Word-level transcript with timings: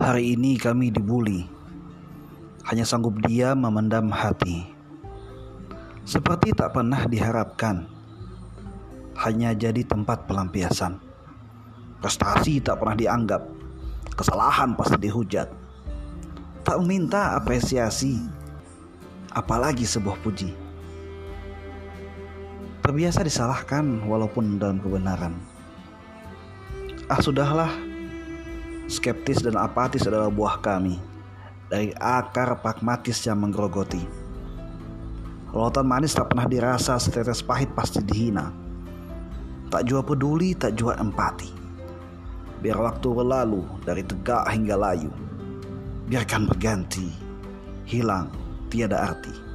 Hari 0.00 0.32
ini 0.32 0.56
kami 0.56 0.88
dibuli, 0.88 1.44
hanya 2.72 2.88
sanggup 2.88 3.20
diam 3.20 3.68
memendam 3.68 4.08
hati. 4.08 4.64
Seperti 6.08 6.56
tak 6.56 6.72
pernah 6.72 7.04
diharapkan, 7.04 7.84
hanya 9.20 9.52
jadi 9.52 9.84
tempat 9.84 10.24
pelampiasan. 10.24 10.96
Prestasi 12.00 12.64
tak 12.64 12.80
pernah 12.80 12.96
dianggap, 12.96 13.44
kesalahan 14.16 14.72
pasti 14.72 14.96
dihujat. 15.04 15.52
Tak 16.64 16.80
meminta 16.80 17.36
apresiasi, 17.36 18.24
apalagi 19.36 19.84
sebuah 19.84 20.16
puji. 20.24 20.48
Terbiasa 22.80 23.20
disalahkan 23.20 24.08
walaupun 24.08 24.56
dalam 24.56 24.80
kebenaran. 24.80 25.36
Ah 27.04 27.20
sudahlah, 27.20 27.89
skeptis 28.90 29.46
dan 29.46 29.54
apatis 29.54 30.02
adalah 30.02 30.26
buah 30.26 30.58
kami 30.58 30.98
dari 31.70 31.94
akar 32.02 32.58
pragmatis 32.58 33.22
yang 33.22 33.38
menggerogoti. 33.38 34.02
Lautan 35.54 35.86
manis 35.86 36.18
tak 36.18 36.34
pernah 36.34 36.50
dirasa, 36.50 36.98
setetes 36.98 37.42
pahit 37.42 37.70
pasti 37.74 38.02
dihina. 38.02 38.50
Tak 39.70 39.86
jua 39.86 40.02
peduli, 40.02 40.58
tak 40.58 40.74
jua 40.74 40.98
empati. 40.98 41.46
Biar 42.58 42.76
waktu 42.76 43.06
berlalu 43.06 43.62
dari 43.86 44.02
tegak 44.02 44.50
hingga 44.50 44.74
layu. 44.74 45.10
Biarkan 46.10 46.50
berganti, 46.50 47.06
hilang, 47.86 48.34
tiada 48.66 49.10
arti. 49.10 49.49